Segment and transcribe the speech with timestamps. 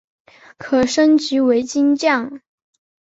[0.57, 2.41] 可升级为金将。